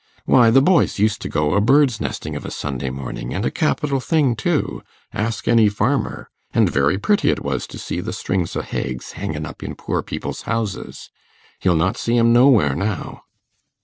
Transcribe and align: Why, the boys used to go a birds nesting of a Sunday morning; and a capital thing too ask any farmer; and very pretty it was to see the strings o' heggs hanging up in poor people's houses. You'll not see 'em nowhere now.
Why, 0.25 0.49
the 0.49 0.63
boys 0.63 0.97
used 0.97 1.21
to 1.21 1.29
go 1.29 1.53
a 1.53 1.61
birds 1.61 2.01
nesting 2.01 2.35
of 2.35 2.43
a 2.43 2.49
Sunday 2.49 2.89
morning; 2.89 3.35
and 3.35 3.45
a 3.45 3.51
capital 3.51 3.99
thing 3.99 4.35
too 4.35 4.81
ask 5.13 5.47
any 5.47 5.69
farmer; 5.69 6.27
and 6.55 6.67
very 6.67 6.97
pretty 6.97 7.29
it 7.29 7.43
was 7.43 7.67
to 7.67 7.77
see 7.77 7.99
the 7.99 8.11
strings 8.11 8.55
o' 8.55 8.63
heggs 8.63 9.11
hanging 9.11 9.45
up 9.45 9.61
in 9.61 9.75
poor 9.75 10.01
people's 10.01 10.41
houses. 10.41 11.11
You'll 11.61 11.75
not 11.75 11.97
see 11.97 12.17
'em 12.17 12.33
nowhere 12.33 12.73
now. 12.73 13.25